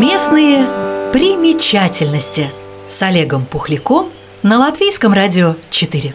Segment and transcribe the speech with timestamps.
[0.00, 0.66] Местные
[1.12, 2.50] примечательности
[2.88, 4.08] с Олегом Пухляком
[4.42, 6.14] на Латвийском радио 4.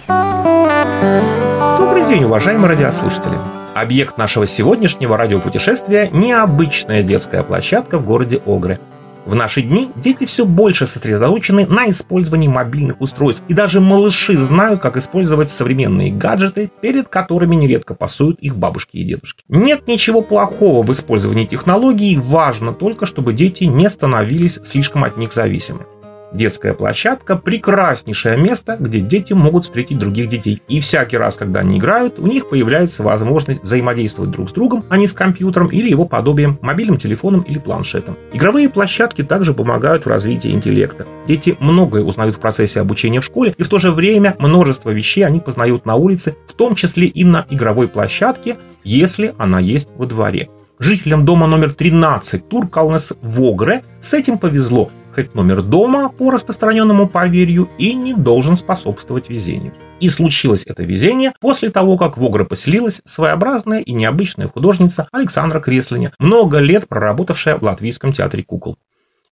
[1.77, 3.37] Добрый день, уважаемые радиослушатели!
[3.75, 8.79] Объект нашего сегодняшнего радиопутешествия– необычная детская площадка в городе Огры.
[9.25, 14.81] В наши дни дети все больше сосредоточены на использовании мобильных устройств, и даже малыши знают,
[14.81, 19.43] как использовать современные гаджеты, перед которыми нередко пасуют их бабушки и дедушки.
[19.49, 25.33] Нет ничего плохого в использовании технологий, важно только, чтобы дети не становились слишком от них
[25.33, 25.85] зависимы.
[26.33, 30.61] Детская площадка– прекраснейшее место, где дети могут встретить других детей.
[30.67, 34.97] И всякий раз, когда они играют, у них появляется возможность взаимодействовать друг с другом, а
[34.97, 38.17] не с компьютером или его подобием, мобильным телефоном или планшетом.
[38.33, 41.05] Игровые площадки также помогают в развитии интеллекта.
[41.27, 45.25] Дети многое узнают в процессе обучения в школе, и в то же время множество вещей
[45.25, 50.05] они познают на улице, в том числе и на игровой площадке, если она есть во
[50.05, 50.49] дворе.
[50.77, 57.69] Жителям дома номер 13 Туркалнес Вогре с этим повезло хоть номер дома по распространенному поверью
[57.77, 59.73] и не должен способствовать везению.
[60.01, 65.61] И случилось это везение после того, как в Огра поселилась своеобразная и необычная художница Александра
[65.61, 68.77] Креслиня, много лет проработавшая в Латвийском театре кукол.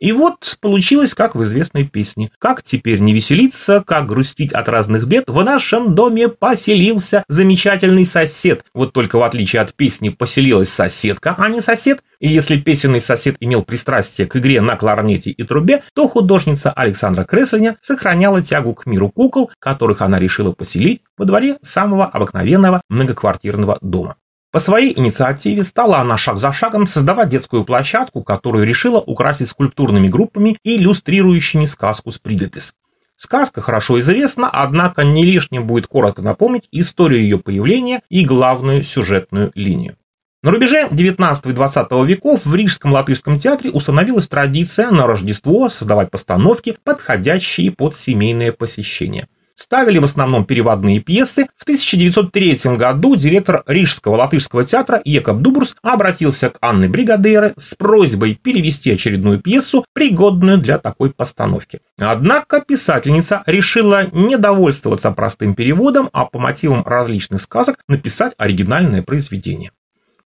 [0.01, 2.31] И вот получилось, как в известной песне.
[2.39, 8.65] Как теперь не веселиться, как грустить от разных бед, в нашем доме поселился замечательный сосед.
[8.73, 12.03] Вот только в отличие от песни поселилась соседка, а не сосед.
[12.19, 17.25] И если песенный сосед имел пристрастие к игре на кларнете и трубе, то художница Александра
[17.25, 23.79] Креслиня сохраняла тягу к миру кукол, которых она решила поселить во дворе самого обыкновенного многоквартирного
[23.83, 24.17] дома.
[24.53, 30.09] По своей инициативе стала она шаг за шагом создавать детскую площадку, которую решила украсить скульптурными
[30.09, 32.75] группами, иллюстрирующими сказку Спридетес.
[33.15, 39.53] Сказка хорошо известна, однако не лишним будет коротко напомнить историю ее появления и главную сюжетную
[39.55, 39.97] линию.
[40.43, 46.11] На рубеже 19 и 20 веков в Рижском латышском театре установилась традиция на Рождество создавать
[46.11, 49.29] постановки, подходящие под семейное посещение–
[49.61, 51.47] ставили в основном переводные пьесы.
[51.57, 58.35] В 1903 году директор Рижского латышского театра Екоб Дубурс обратился к Анне Бригадейре с просьбой
[58.35, 61.81] перевести очередную пьесу, пригодную для такой постановки.
[61.99, 69.73] Однако писательница решила не довольствоваться простым переводом, а по мотивам различных сказок написать оригинальное произведение.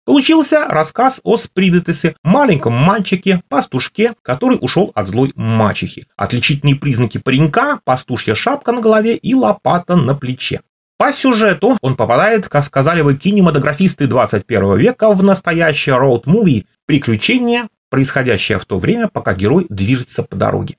[0.05, 6.07] Получился рассказ о Спридетесе, маленьком мальчике, пастушке, который ушел от злой мачехи.
[6.15, 10.61] Отличительные признаки паренька– пастушья шапка на голове и лопата на плече.
[10.99, 18.59] По сюжету он попадает, как сказали бы кинематографисты 21 века, в настоящее роуд-муви «Приключения», происходящее
[18.59, 20.77] в то время, пока герой движется по дороге.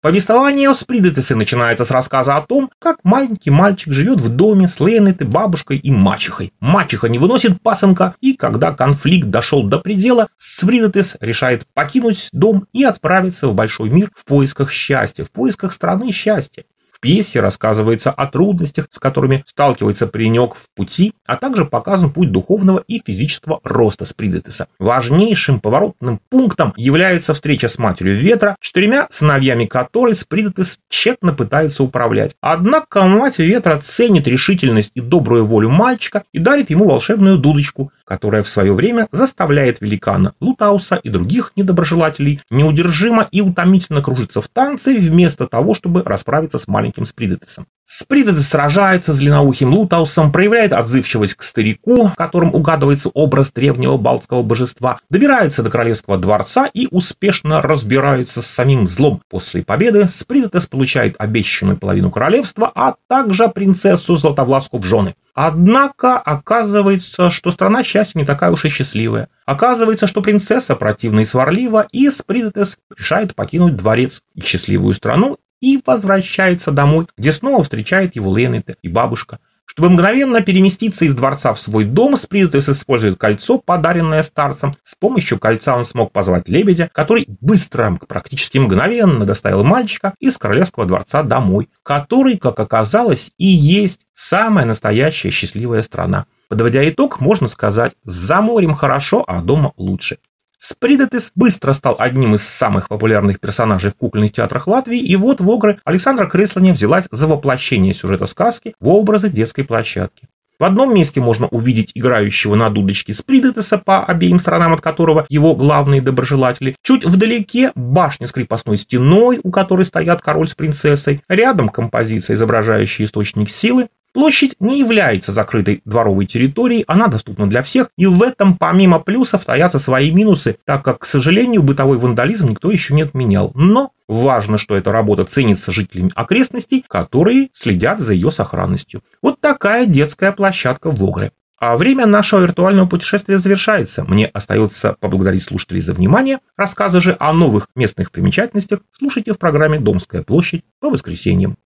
[0.00, 4.78] Повествование о Спридетесе начинается с рассказа о том, как маленький мальчик живет в доме с
[4.78, 6.52] Лейнетой, бабушкой и мачехой.
[6.60, 12.84] Мачеха не выносит пасынка, и когда конфликт дошел до предела, Спридетес решает покинуть дом и
[12.84, 16.62] отправиться в большой мир в поисках счастья, в поисках страны счастья.
[16.98, 22.32] В пьесе рассказывается о трудностях, с которыми сталкивается паренек в пути, а также показан путь
[22.32, 24.66] духовного и физического роста Спридетеса.
[24.80, 32.34] Важнейшим поворотным пунктом является встреча с матерью ветра, четырьмя сыновьями которой Спридетес тщетно пытается управлять.
[32.40, 38.42] Однако мать ветра ценит решительность и добрую волю мальчика и дарит ему волшебную дудочку, которая
[38.42, 44.94] в свое время заставляет великана Лутауса и других недоброжелателей неудержимо и утомительно кружиться в танце
[44.98, 47.66] вместо того, чтобы расправиться с маленьким Спридетесом.
[47.90, 54.42] Спридетес сражается с длинноухим Лутаусом, проявляет отзывчивость к старику, в котором угадывается образ древнего балтского
[54.42, 59.22] божества, добирается до королевского дворца и успешно разбирается с самим злом.
[59.30, 65.14] После победы Спридетес получает обещанную половину королевства, а также принцессу Златовласку в жены.
[65.32, 69.30] Однако оказывается, что страна счастья не такая уж и счастливая.
[69.46, 75.80] Оказывается, что принцесса противна и сварлива, и Спридетес решает покинуть дворец и счастливую страну и
[75.84, 79.38] возвращается домой, где снова встречает его Ленета и бабушка.
[79.78, 84.74] Чтобы мгновенно переместиться из дворца в свой дом, Спритус использует кольцо, подаренное старцем.
[84.82, 90.86] С помощью кольца он смог позвать лебедя, который быстро, практически мгновенно доставил мальчика из королевского
[90.86, 96.26] дворца домой, который, как оказалось, и есть самая настоящая счастливая страна.
[96.48, 100.18] Подводя итог, можно сказать, за морем хорошо, а дома лучше.
[100.58, 105.48] Спридетес быстро стал одним из самых популярных персонажей в кукольных театрах Латвии, и вот в
[105.48, 110.28] Огры Александра Креслани взялась за воплощение сюжета сказки в образы детской площадки.
[110.58, 115.54] В одном месте можно увидеть играющего на дудочке Спридетеса, по обеим сторонам от которого его
[115.54, 116.74] главные доброжелатели.
[116.82, 121.22] Чуть вдалеке башня с крепостной стеной, у которой стоят король с принцессой.
[121.28, 123.88] Рядом композиция, изображающая источник силы.
[124.14, 129.42] Площадь не является закрытой дворовой территорией, она доступна для всех, и в этом помимо плюсов
[129.42, 133.52] стоятся свои минусы, так как, к сожалению, бытовой вандализм никто еще не отменял.
[133.54, 139.02] Но важно, что эта работа ценится жителями окрестностей, которые следят за ее сохранностью.
[139.22, 141.32] Вот такая детская площадка в Огре.
[141.60, 144.04] А время нашего виртуального путешествия завершается.
[144.04, 146.38] Мне остается поблагодарить слушателей за внимание.
[146.56, 151.58] Рассказы же о новых местных примечательностях слушайте в программе «Домская площадь» по воскресеньям.